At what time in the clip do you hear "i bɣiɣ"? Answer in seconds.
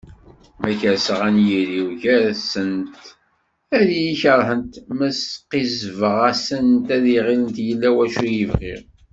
8.41-8.81